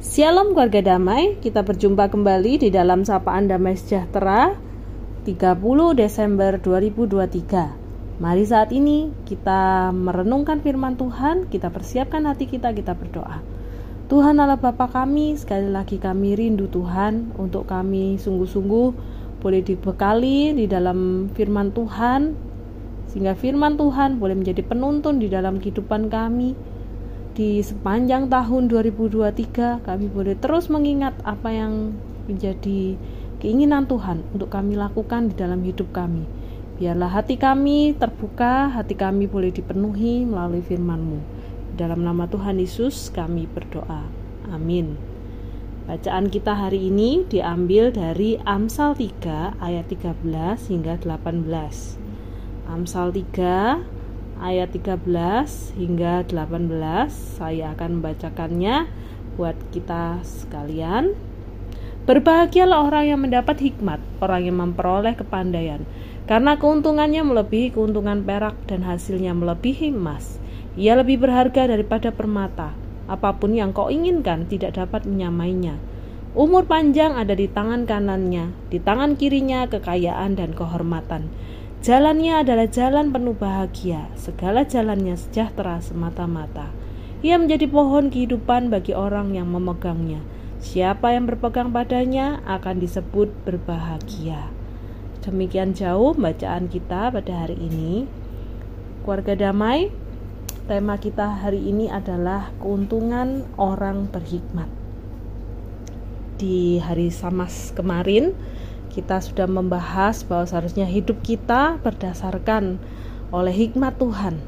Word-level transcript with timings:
Shalom 0.00 0.56
keluarga 0.56 0.96
damai, 0.96 1.36
kita 1.44 1.60
berjumpa 1.60 2.08
kembali 2.08 2.56
di 2.56 2.68
dalam 2.72 3.04
Sapaan 3.04 3.52
Damai 3.52 3.76
Sejahtera 3.76 4.56
30 5.28 5.60
Desember 5.92 6.56
2023 6.56 8.16
Mari 8.16 8.44
saat 8.48 8.72
ini 8.72 9.12
kita 9.28 9.92
merenungkan 9.92 10.64
firman 10.64 10.96
Tuhan, 10.96 11.52
kita 11.52 11.68
persiapkan 11.68 12.24
hati 12.24 12.48
kita, 12.48 12.72
kita 12.72 12.96
berdoa. 12.96 13.44
Tuhan 14.08 14.40
Allah 14.40 14.56
Bapa 14.56 14.88
kami, 14.88 15.36
sekali 15.36 15.68
lagi 15.68 16.00
kami 16.00 16.32
rindu 16.32 16.72
Tuhan 16.72 17.36
untuk 17.36 17.68
kami 17.68 18.16
sungguh-sungguh 18.16 18.88
boleh 19.44 19.60
dibekali 19.60 20.56
di 20.56 20.64
dalam 20.64 21.28
firman 21.36 21.76
Tuhan 21.76 22.32
sehingga 23.12 23.36
firman 23.36 23.76
Tuhan 23.76 24.16
boleh 24.16 24.32
menjadi 24.32 24.64
penuntun 24.64 25.20
di 25.20 25.28
dalam 25.28 25.60
kehidupan 25.60 26.08
kami 26.08 26.56
di 27.34 27.62
sepanjang 27.62 28.26
tahun 28.26 28.66
2023 28.66 29.86
kami 29.86 30.06
boleh 30.10 30.34
terus 30.34 30.66
mengingat 30.66 31.14
apa 31.22 31.48
yang 31.54 31.94
menjadi 32.26 32.98
keinginan 33.38 33.86
Tuhan 33.86 34.26
untuk 34.34 34.52
kami 34.52 34.74
lakukan 34.76 35.30
di 35.30 35.34
dalam 35.38 35.62
hidup 35.62 35.90
kami. 35.94 36.26
Biarlah 36.80 37.12
hati 37.12 37.36
kami 37.36 37.92
terbuka, 37.92 38.72
hati 38.72 38.96
kami 38.96 39.28
boleh 39.28 39.52
dipenuhi 39.52 40.24
melalui 40.24 40.64
firman-Mu. 40.64 41.20
Dalam 41.76 42.04
nama 42.04 42.24
Tuhan 42.24 42.56
Yesus 42.56 43.12
kami 43.12 43.44
berdoa. 43.48 44.08
Amin. 44.48 44.96
Bacaan 45.84 46.30
kita 46.30 46.54
hari 46.54 46.92
ini 46.92 47.24
diambil 47.28 47.90
dari 47.90 48.36
Amsal 48.44 48.96
3 48.96 49.60
ayat 49.60 49.88
13 49.88 50.22
hingga 50.70 50.96
18. 51.02 51.50
Amsal 52.70 53.10
3 53.10 53.99
ayat 54.40 54.72
13 54.72 55.04
hingga 55.76 56.24
18 56.24 56.72
saya 57.12 57.76
akan 57.76 58.00
membacakannya 58.00 58.88
buat 59.36 59.56
kita 59.70 60.24
sekalian 60.24 61.14
Berbahagialah 62.00 62.90
orang 62.90 63.04
yang 63.12 63.20
mendapat 63.20 63.60
hikmat, 63.60 64.00
orang 64.24 64.48
yang 64.48 64.56
memperoleh 64.58 65.14
kepandaian, 65.14 65.84
karena 66.24 66.56
keuntungannya 66.56 67.20
melebihi 67.22 67.76
keuntungan 67.76 68.24
perak 68.24 68.56
dan 68.64 68.82
hasilnya 68.82 69.36
melebihi 69.36 69.92
emas. 69.92 70.40
Ia 70.80 70.96
lebih 70.96 71.20
berharga 71.20 71.68
daripada 71.68 72.08
permata. 72.08 72.72
Apa 73.04 73.36
pun 73.36 73.52
yang 73.52 73.76
kau 73.76 73.92
inginkan 73.92 74.48
tidak 74.48 74.80
dapat 74.80 75.04
menyamainya. 75.04 75.76
Umur 76.32 76.64
panjang 76.64 77.14
ada 77.14 77.36
di 77.36 77.46
tangan 77.46 77.84
kanannya, 77.84 78.54
di 78.74 78.82
tangan 78.82 79.14
kirinya 79.20 79.68
kekayaan 79.68 80.40
dan 80.40 80.50
kehormatan. 80.50 81.28
Jalannya 81.80 82.44
adalah 82.44 82.68
jalan 82.68 83.08
penuh 83.08 83.32
bahagia, 83.32 84.12
segala 84.12 84.68
jalannya 84.68 85.16
sejahtera 85.16 85.80
semata-mata. 85.80 86.68
Ia 87.24 87.40
menjadi 87.40 87.72
pohon 87.72 88.12
kehidupan 88.12 88.68
bagi 88.68 88.92
orang 88.92 89.32
yang 89.32 89.48
memegangnya. 89.48 90.20
Siapa 90.60 91.16
yang 91.16 91.24
berpegang 91.24 91.72
padanya 91.72 92.44
akan 92.44 92.84
disebut 92.84 93.32
berbahagia. 93.48 94.52
Demikian 95.24 95.72
jauh 95.72 96.12
bacaan 96.12 96.68
kita 96.68 97.08
pada 97.08 97.48
hari 97.48 97.56
ini. 97.56 98.04
Keluarga 99.00 99.48
damai, 99.48 99.88
tema 100.68 101.00
kita 101.00 101.32
hari 101.32 101.64
ini 101.64 101.88
adalah 101.88 102.52
keuntungan 102.60 103.48
orang 103.56 104.04
berhikmat. 104.12 104.68
Di 106.36 106.76
hari 106.76 107.08
Samas 107.08 107.72
kemarin, 107.72 108.36
kita 108.90 109.22
sudah 109.22 109.46
membahas 109.46 110.26
bahwa 110.26 110.50
seharusnya 110.50 110.82
hidup 110.82 111.22
kita 111.22 111.78
berdasarkan 111.78 112.82
oleh 113.30 113.54
hikmat 113.54 113.94
Tuhan. 114.02 114.42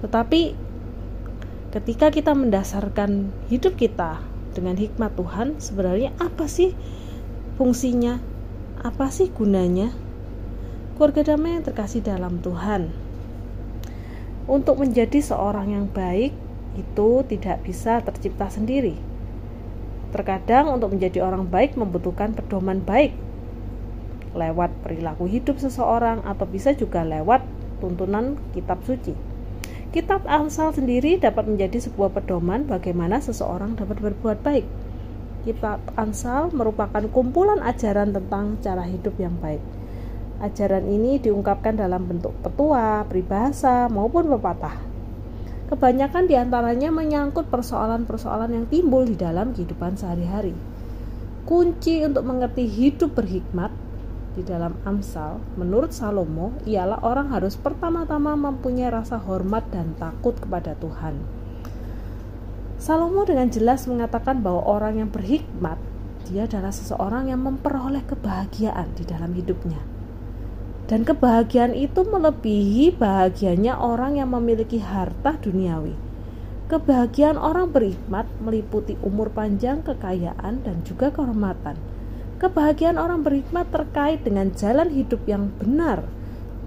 Tetapi 0.00 0.56
ketika 1.76 2.08
kita 2.08 2.32
mendasarkan 2.32 3.28
hidup 3.52 3.76
kita 3.76 4.24
dengan 4.56 4.80
hikmat 4.80 5.12
Tuhan, 5.12 5.60
sebenarnya 5.60 6.16
apa 6.16 6.48
sih 6.48 6.72
fungsinya? 7.60 8.16
Apa 8.80 9.12
sih 9.12 9.28
gunanya? 9.28 9.92
Keluarga 10.96 11.36
damai 11.36 11.60
yang 11.60 11.64
terkasih 11.68 12.00
dalam 12.00 12.40
Tuhan. 12.40 12.88
Untuk 14.48 14.80
menjadi 14.80 15.20
seorang 15.20 15.76
yang 15.76 15.86
baik 15.92 16.32
itu 16.80 17.08
tidak 17.28 17.60
bisa 17.60 18.00
tercipta 18.00 18.48
sendiri. 18.48 18.96
Terkadang 20.16 20.72
untuk 20.72 20.96
menjadi 20.96 21.20
orang 21.20 21.44
baik 21.50 21.76
membutuhkan 21.76 22.32
pedoman 22.32 22.80
baik 22.80 23.25
lewat 24.36 24.70
perilaku 24.84 25.24
hidup 25.24 25.56
seseorang 25.56 26.20
atau 26.28 26.44
bisa 26.44 26.76
juga 26.76 27.02
lewat 27.02 27.42
tuntunan 27.80 28.36
kitab 28.52 28.84
suci. 28.84 29.16
Kitab 29.96 30.28
Amsal 30.28 30.76
sendiri 30.76 31.16
dapat 31.16 31.48
menjadi 31.48 31.80
sebuah 31.80 32.12
pedoman 32.12 32.68
bagaimana 32.68 33.16
seseorang 33.16 33.80
dapat 33.80 33.96
berbuat 34.04 34.44
baik. 34.44 34.66
Kitab 35.48 35.80
Amsal 35.96 36.52
merupakan 36.52 37.00
kumpulan 37.08 37.64
ajaran 37.64 38.12
tentang 38.12 38.60
cara 38.60 38.84
hidup 38.84 39.16
yang 39.16 39.32
baik. 39.40 39.62
Ajaran 40.36 40.84
ini 40.84 41.16
diungkapkan 41.16 41.80
dalam 41.80 42.04
bentuk 42.04 42.36
petua, 42.44 43.08
peribahasa, 43.08 43.88
maupun 43.88 44.28
pepatah. 44.36 44.76
Kebanyakan 45.72 46.28
di 46.28 46.36
antaranya 46.36 46.92
menyangkut 46.92 47.48
persoalan-persoalan 47.48 48.52
yang 48.52 48.66
timbul 48.68 49.08
di 49.08 49.16
dalam 49.16 49.56
kehidupan 49.56 49.96
sehari-hari. 49.96 50.52
Kunci 51.48 52.04
untuk 52.04 52.26
mengerti 52.26 52.68
hidup 52.68 53.16
berhikmat 53.16 53.72
di 54.36 54.44
dalam 54.44 54.76
Amsal, 54.84 55.40
menurut 55.56 55.96
Salomo, 55.96 56.52
ialah 56.68 57.00
orang 57.00 57.32
harus 57.32 57.56
pertama-tama 57.56 58.36
mempunyai 58.36 58.92
rasa 58.92 59.16
hormat 59.16 59.64
dan 59.72 59.96
takut 59.96 60.36
kepada 60.36 60.76
Tuhan. 60.76 61.16
Salomo 62.76 63.24
dengan 63.24 63.48
jelas 63.48 63.88
mengatakan 63.88 64.44
bahwa 64.44 64.60
orang 64.68 65.00
yang 65.00 65.08
berhikmat, 65.08 65.80
dia 66.28 66.44
adalah 66.44 66.68
seseorang 66.68 67.32
yang 67.32 67.40
memperoleh 67.40 68.04
kebahagiaan 68.04 68.92
di 68.92 69.08
dalam 69.08 69.32
hidupnya. 69.32 69.80
Dan 70.86 71.02
kebahagiaan 71.02 71.72
itu 71.72 72.04
melebihi 72.04 72.94
bahagianya 72.94 73.80
orang 73.80 74.20
yang 74.20 74.30
memiliki 74.30 74.78
harta 74.78 75.34
duniawi. 75.40 75.96
Kebahagiaan 76.68 77.40
orang 77.40 77.72
berhikmat 77.72 78.28
meliputi 78.44 79.00
umur 79.00 79.32
panjang, 79.32 79.82
kekayaan, 79.82 80.62
dan 80.62 80.84
juga 80.84 81.10
kehormatan 81.10 81.95
Kebahagiaan 82.36 83.00
orang 83.00 83.24
berhikmat 83.24 83.72
terkait 83.72 84.20
dengan 84.20 84.52
jalan 84.52 84.92
hidup 84.92 85.24
yang 85.24 85.48
benar, 85.56 86.04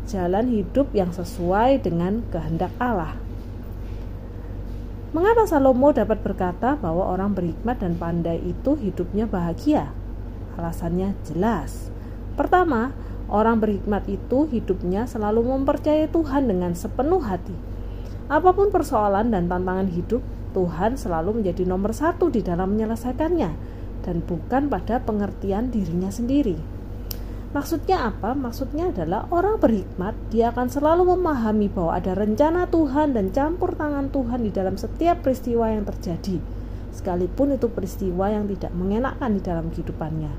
jalan 0.09 0.49
hidup 0.49 0.89
yang 0.97 1.13
sesuai 1.13 1.85
dengan 1.85 2.25
kehendak 2.33 2.73
Allah. 2.81 3.13
Mengapa 5.13 5.45
Salomo 5.45 5.93
dapat 5.93 6.25
berkata 6.25 6.73
bahwa 6.73 7.13
orang 7.13 7.37
berhikmat 7.37 7.85
dan 7.85 8.01
pandai 8.01 8.41
itu 8.41 8.81
hidupnya 8.81 9.29
bahagia? 9.29 9.93
Alasannya 10.57 11.13
jelas. 11.29 11.93
Pertama, 12.33 12.89
orang 13.29 13.61
berhikmat 13.61 14.09
itu 14.09 14.49
hidupnya 14.49 15.05
selalu 15.05 15.53
mempercayai 15.53 16.09
Tuhan 16.09 16.49
dengan 16.49 16.73
sepenuh 16.73 17.21
hati. 17.21 17.53
Apa 18.25 18.57
pun 18.57 18.73
persoalan 18.73 19.29
dan 19.29 19.45
tantangan 19.45 19.93
hidup, 19.93 20.25
Tuhan 20.57 20.97
selalu 20.97 21.45
menjadi 21.45 21.61
nomor 21.69 21.93
satu 21.93 22.33
di 22.33 22.41
dalam 22.41 22.73
menyelesaikannya 22.73 23.77
dan 24.03 24.23
bukan 24.23 24.71
pada 24.71 25.01
pengertian 25.03 25.71
dirinya 25.73 26.09
sendiri. 26.09 26.59
Maksudnya 27.49 28.13
apa? 28.13 28.37
Maksudnya 28.37 28.93
adalah 28.93 29.25
orang 29.33 29.57
berhikmat, 29.57 30.13
dia 30.29 30.53
akan 30.53 30.69
selalu 30.69 31.17
memahami 31.17 31.65
bahwa 31.65 31.97
ada 31.97 32.13
rencana 32.13 32.69
Tuhan 32.69 33.17
dan 33.17 33.33
campur 33.33 33.73
tangan 33.73 34.13
Tuhan 34.13 34.45
di 34.45 34.53
dalam 34.53 34.77
setiap 34.77 35.25
peristiwa 35.25 35.65
yang 35.73 35.81
terjadi, 35.81 36.37
sekalipun 36.93 37.57
itu 37.57 37.65
peristiwa 37.73 38.29
yang 38.29 38.45
tidak 38.53 38.69
mengenakkan 38.77 39.33
di 39.33 39.41
dalam 39.41 39.73
kehidupannya. 39.73 40.29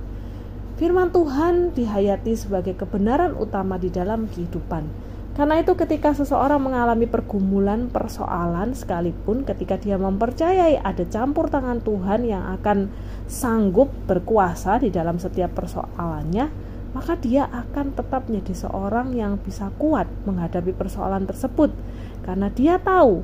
Firman 0.79 1.11
Tuhan 1.11 1.75
dihayati 1.75 2.33
sebagai 2.39 2.79
kebenaran 2.79 3.35
utama 3.35 3.75
di 3.77 3.91
dalam 3.91 4.31
kehidupan 4.31 5.10
karena 5.31 5.63
itu 5.63 5.79
ketika 5.79 6.11
seseorang 6.11 6.59
mengalami 6.59 7.07
pergumulan, 7.07 7.87
persoalan 7.87 8.75
sekalipun 8.75 9.47
ketika 9.47 9.79
dia 9.79 9.95
mempercayai 9.95 10.83
ada 10.83 11.07
campur 11.07 11.47
tangan 11.47 11.79
Tuhan 11.81 12.27
yang 12.27 12.45
akan 12.61 12.91
sanggup 13.31 13.95
berkuasa 14.11 14.83
di 14.83 14.91
dalam 14.91 15.23
setiap 15.23 15.55
persoalannya, 15.55 16.51
maka 16.91 17.15
dia 17.15 17.47
akan 17.47 17.95
tetap 17.95 18.27
menjadi 18.27 18.67
seorang 18.67 19.15
yang 19.15 19.39
bisa 19.39 19.71
kuat 19.79 20.11
menghadapi 20.27 20.75
persoalan 20.75 21.23
tersebut 21.31 21.71
karena 22.27 22.51
dia 22.51 22.83
tahu 22.83 23.23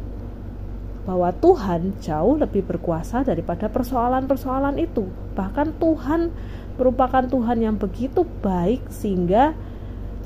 bahwa 1.06 1.30
Tuhan 1.38 1.98
jauh 2.02 2.34
lebih 2.38 2.66
berkuasa 2.66 3.22
daripada 3.22 3.70
persoalan-persoalan 3.70 4.78
itu. 4.82 5.06
Bahkan 5.38 5.78
Tuhan 5.78 6.34
merupakan 6.74 7.22
Tuhan 7.22 7.62
yang 7.62 7.78
begitu 7.78 8.26
baik 8.42 8.82
sehingga 8.90 9.54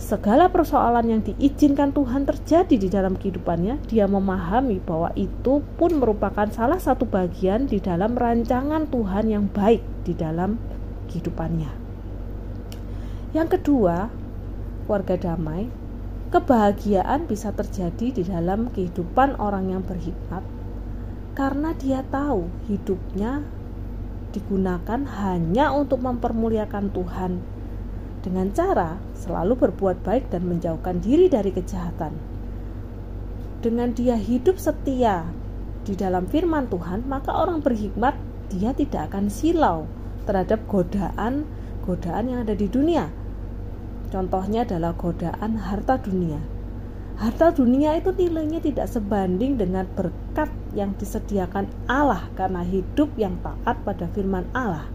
segala 0.01 0.49
persoalan 0.49 1.13
yang 1.13 1.21
diizinkan 1.21 1.93
Tuhan 1.93 2.25
terjadi 2.25 2.75
di 2.81 2.89
dalam 2.89 3.21
kehidupannya, 3.21 3.85
dia 3.85 4.09
memahami 4.09 4.81
bahwa 4.81 5.13
itu 5.13 5.61
pun 5.77 6.01
merupakan 6.01 6.49
salah 6.49 6.81
satu 6.81 7.05
bagian 7.05 7.69
di 7.69 7.85
dalam 7.85 8.17
rancangan 8.17 8.89
Tuhan 8.89 9.29
yang 9.29 9.53
baik 9.53 9.85
di 10.09 10.17
dalam 10.17 10.57
kehidupannya. 11.13 11.69
Yang 13.37 13.61
kedua, 13.61 14.09
warga 14.89 15.15
damai, 15.21 15.69
kebahagiaan 16.33 17.29
bisa 17.29 17.53
terjadi 17.53 18.11
di 18.11 18.23
dalam 18.25 18.73
kehidupan 18.73 19.37
orang 19.37 19.77
yang 19.77 19.83
berhikmat 19.85 20.43
karena 21.37 21.71
dia 21.79 22.03
tahu 22.11 22.51
hidupnya 22.67 23.47
digunakan 24.35 25.07
hanya 25.23 25.71
untuk 25.75 26.03
mempermuliakan 26.03 26.91
Tuhan 26.91 27.60
dengan 28.21 28.53
cara 28.53 29.01
selalu 29.17 29.57
berbuat 29.69 30.05
baik 30.05 30.29
dan 30.33 30.45
menjauhkan 30.49 31.01
diri 31.01 31.29
dari 31.29 31.53
kejahatan. 31.53 32.13
Dengan 33.61 33.93
dia 33.93 34.17
hidup 34.17 34.57
setia 34.57 35.29
di 35.85 35.93
dalam 35.97 36.29
firman 36.29 36.69
Tuhan, 36.69 37.05
maka 37.09 37.33
orang 37.33 37.61
berhikmat 37.61 38.17
dia 38.53 38.73
tidak 38.73 39.13
akan 39.13 39.29
silau 39.29 39.85
terhadap 40.25 40.65
godaan 40.69 41.45
godaan 41.85 42.25
yang 42.29 42.41
ada 42.45 42.55
di 42.55 42.69
dunia. 42.69 43.09
Contohnya 44.11 44.67
adalah 44.67 44.93
godaan 44.95 45.57
harta 45.57 45.97
dunia. 45.97 46.41
Harta 47.21 47.53
dunia 47.53 48.01
itu 48.01 48.17
nilainya 48.17 48.65
tidak 48.65 48.89
sebanding 48.89 49.61
dengan 49.61 49.85
berkat 49.93 50.49
yang 50.73 50.97
disediakan 50.97 51.69
Allah 51.85 52.33
karena 52.33 52.65
hidup 52.65 53.13
yang 53.21 53.37
taat 53.45 53.77
pada 53.85 54.09
firman 54.17 54.49
Allah. 54.57 54.89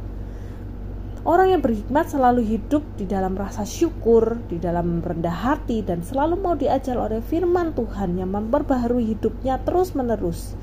Orang 1.25 1.50
yang 1.50 1.66
berhikmat 1.66 2.06
selalu 2.06 2.45
hidup 2.45 2.86
di 3.01 3.10
dalam 3.10 3.33
rasa 3.33 3.66
syukur, 3.66 4.38
di 4.45 4.62
dalam 4.62 5.01
rendah 5.01 5.33
hati, 5.33 5.81
dan 5.81 6.06
selalu 6.06 6.38
mau 6.38 6.54
diajar 6.54 6.94
oleh 7.01 7.18
firman 7.18 7.74
Tuhan 7.74 8.13
yang 8.22 8.30
memperbaharui 8.30 9.10
hidupnya 9.18 9.57
terus-menerus. 9.66 10.54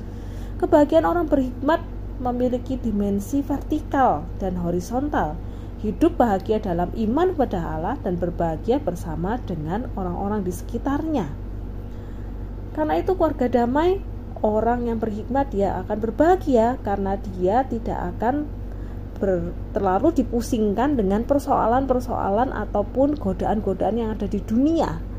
Kebahagiaan 0.63 1.03
orang 1.03 1.27
berhikmat 1.27 1.83
memiliki 2.23 2.79
dimensi 2.79 3.43
vertikal 3.43 4.23
dan 4.39 4.55
horizontal. 4.55 5.35
Hidup 5.83 6.15
bahagia 6.15 6.63
dalam 6.63 6.95
iman 6.95 7.35
pada 7.35 7.59
Allah 7.59 7.99
dan 7.99 8.15
berbahagia 8.15 8.79
bersama 8.79 9.43
dengan 9.43 9.91
orang-orang 9.99 10.47
di 10.47 10.55
sekitarnya. 10.55 11.27
Karena 12.71 13.03
itu 13.03 13.19
keluarga 13.19 13.51
damai, 13.51 13.99
orang 14.39 14.87
yang 14.87 15.03
berhikmat 15.03 15.51
dia 15.51 15.75
akan 15.83 15.97
berbahagia 15.99 16.79
karena 16.87 17.19
dia 17.19 17.67
tidak 17.67 18.15
akan 18.15 18.47
ber, 19.17 19.53
terlalu 19.73 20.13
dipusingkan 20.23 20.97
dengan 20.97 21.25
persoalan-persoalan 21.27 22.51
ataupun 22.51 23.17
godaan-godaan 23.17 23.95
yang 23.97 24.09
ada 24.15 24.25
di 24.25 24.39
dunia 24.41 25.13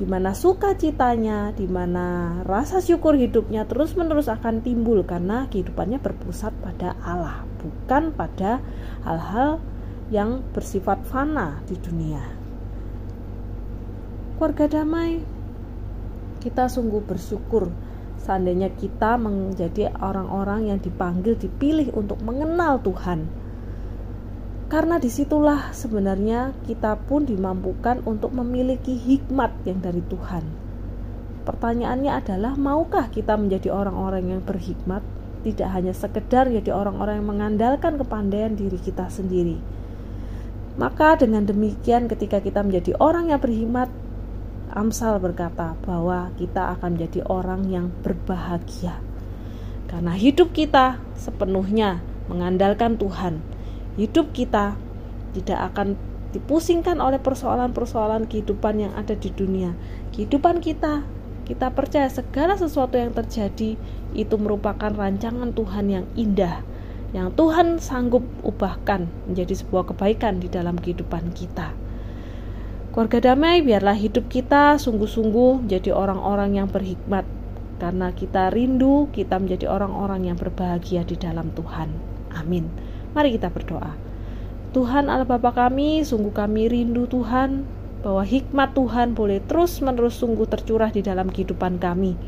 di 0.00 0.08
mana 0.08 0.32
sukacitanya, 0.32 1.52
di 1.52 1.68
mana 1.68 2.40
rasa 2.48 2.80
syukur 2.80 3.20
hidupnya 3.20 3.68
terus-menerus 3.68 4.32
akan 4.32 4.64
timbul 4.64 5.04
karena 5.04 5.44
kehidupannya 5.52 6.00
berpusat 6.00 6.56
pada 6.64 6.96
Allah, 7.04 7.44
bukan 7.60 8.08
pada 8.16 8.64
hal-hal 9.04 9.60
yang 10.08 10.40
bersifat 10.56 11.04
fana 11.04 11.60
di 11.68 11.76
dunia. 11.76 12.24
Keluarga 14.40 14.80
damai, 14.80 15.20
kita 16.40 16.72
sungguh 16.72 17.04
bersyukur 17.04 17.68
seandainya 18.20 18.72
kita 18.76 19.16
menjadi 19.16 19.90
orang-orang 19.98 20.70
yang 20.70 20.78
dipanggil, 20.78 21.34
dipilih 21.34 21.90
untuk 21.96 22.20
mengenal 22.20 22.78
Tuhan 22.84 23.40
karena 24.70 25.02
di 25.02 25.10
situlah 25.10 25.74
sebenarnya 25.74 26.54
kita 26.62 26.94
pun 26.94 27.26
dimampukan 27.26 28.06
untuk 28.06 28.30
memiliki 28.30 28.94
hikmat 28.94 29.66
yang 29.66 29.82
dari 29.82 29.98
Tuhan. 29.98 30.46
Pertanyaannya 31.42 32.12
adalah, 32.14 32.54
maukah 32.54 33.10
kita 33.10 33.34
menjadi 33.34 33.74
orang-orang 33.74 34.30
yang 34.30 34.40
berhikmat? 34.46 35.02
Tidak 35.42 35.66
hanya 35.66 35.90
sekedar 35.90 36.46
jadi 36.46 36.70
orang-orang 36.70 37.18
yang 37.18 37.28
mengandalkan 37.34 37.98
kepandaian 37.98 38.54
diri 38.54 38.78
kita 38.78 39.10
sendiri. 39.10 39.58
Maka 40.78 41.18
dengan 41.18 41.42
demikian 41.50 42.06
ketika 42.06 42.38
kita 42.38 42.62
menjadi 42.62 42.94
orang 43.02 43.34
yang 43.34 43.42
berhikmat, 43.42 43.90
Amsal 44.70 45.18
berkata 45.18 45.74
bahwa 45.82 46.30
kita 46.38 46.74
akan 46.78 46.98
menjadi 46.98 47.26
orang 47.26 47.66
yang 47.66 47.86
berbahagia. 48.06 49.02
Karena 49.90 50.14
hidup 50.14 50.54
kita 50.54 51.02
sepenuhnya 51.18 51.98
mengandalkan 52.30 52.94
Tuhan 52.94 53.42
hidup 54.00 54.30
kita 54.32 54.78
tidak 55.34 55.60
akan 55.72 55.98
dipusingkan 56.30 57.02
oleh 57.02 57.18
persoalan-persoalan 57.18 58.30
kehidupan 58.30 58.86
yang 58.86 58.92
ada 58.94 59.18
di 59.18 59.28
dunia. 59.34 59.74
Kehidupan 60.14 60.62
kita, 60.62 61.02
kita 61.46 61.74
percaya 61.74 62.06
segala 62.06 62.54
sesuatu 62.54 62.94
yang 62.94 63.10
terjadi 63.10 63.74
itu 64.14 64.34
merupakan 64.38 64.90
rancangan 64.94 65.50
Tuhan 65.50 65.86
yang 65.90 66.06
indah, 66.14 66.62
yang 67.10 67.34
Tuhan 67.34 67.82
sanggup 67.82 68.22
ubahkan 68.46 69.10
menjadi 69.26 69.58
sebuah 69.58 69.90
kebaikan 69.90 70.38
di 70.38 70.46
dalam 70.46 70.78
kehidupan 70.78 71.34
kita. 71.34 71.74
Keluarga 72.90 73.22
damai, 73.22 73.62
biarlah 73.62 73.94
hidup 73.94 74.26
kita 74.26 74.74
sungguh-sungguh 74.74 75.62
menjadi 75.62 75.94
orang-orang 75.94 76.58
yang 76.58 76.66
berhikmat, 76.66 77.22
karena 77.78 78.10
kita 78.10 78.50
rindu 78.50 79.06
kita 79.14 79.38
menjadi 79.38 79.70
orang-orang 79.70 80.26
yang 80.26 80.34
berbahagia 80.34 81.06
di 81.06 81.14
dalam 81.14 81.54
Tuhan. 81.54 81.86
Amin. 82.34 82.66
Mari 83.14 83.38
kita 83.38 83.46
berdoa. 83.54 83.94
Tuhan 84.74 85.06
Allah 85.06 85.22
Bapa 85.22 85.54
kami, 85.54 86.02
sungguh 86.02 86.34
kami 86.34 86.66
rindu 86.66 87.06
Tuhan 87.06 87.62
bahwa 88.02 88.26
hikmat 88.26 88.74
Tuhan 88.74 89.14
boleh 89.14 89.38
terus-menerus 89.46 90.18
sungguh 90.18 90.50
tercurah 90.50 90.90
di 90.90 91.06
dalam 91.06 91.30
kehidupan 91.30 91.78
kami. 91.78 92.18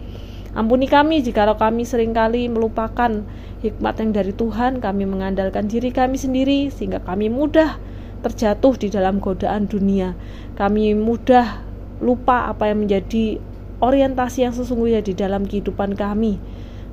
Ampuni 0.54 0.86
kami 0.86 1.26
jikalau 1.26 1.58
kami 1.58 1.82
sering 1.82 2.14
kali 2.14 2.46
melupakan 2.46 3.26
hikmat 3.66 3.94
yang 3.98 4.14
dari 4.14 4.30
Tuhan, 4.30 4.78
kami 4.78 5.10
mengandalkan 5.10 5.66
diri 5.66 5.90
kami 5.90 6.14
sendiri 6.14 6.70
sehingga 6.70 7.02
kami 7.02 7.34
mudah 7.34 7.82
terjatuh 8.22 8.78
di 8.78 8.88
dalam 8.88 9.18
godaan 9.18 9.66
dunia. 9.66 10.14
Kami 10.54 10.94
mudah 10.94 11.60
lupa 11.98 12.48
apa 12.50 12.70
yang 12.70 12.86
menjadi 12.86 13.42
orientasi 13.82 14.46
yang 14.46 14.54
sesungguhnya 14.54 15.02
di 15.02 15.12
dalam 15.12 15.42
kehidupan 15.44 15.98
kami 15.98 16.38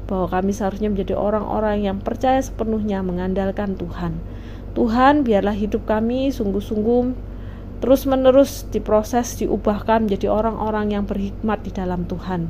bahwa 0.10 0.26
kami 0.26 0.50
seharusnya 0.50 0.90
menjadi 0.90 1.14
orang-orang 1.14 1.86
yang 1.86 2.02
percaya 2.02 2.42
sepenuhnya 2.42 3.06
mengandalkan 3.06 3.78
Tuhan. 3.78 4.18
Tuhan, 4.74 5.22
biarlah 5.22 5.54
hidup 5.54 5.86
kami 5.86 6.34
sungguh-sungguh 6.34 7.30
terus-menerus 7.80 8.66
diproses, 8.74 9.38
diubahkan 9.38 10.10
menjadi 10.10 10.34
orang-orang 10.34 10.98
yang 10.98 11.04
berhikmat 11.06 11.62
di 11.62 11.72
dalam 11.72 12.10
Tuhan. 12.10 12.50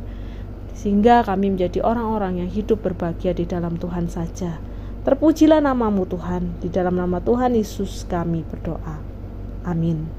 Sehingga 0.74 1.28
kami 1.28 1.54
menjadi 1.54 1.84
orang-orang 1.84 2.40
yang 2.40 2.50
hidup 2.50 2.80
berbahagia 2.80 3.36
di 3.36 3.44
dalam 3.44 3.76
Tuhan 3.76 4.08
saja. 4.08 4.58
Terpujilah 5.00 5.64
namamu 5.64 6.04
Tuhan, 6.04 6.60
di 6.60 6.68
dalam 6.68 7.00
nama 7.00 7.24
Tuhan 7.24 7.56
Yesus 7.56 8.04
kami 8.04 8.44
berdoa. 8.44 9.00
Amin. 9.64 10.19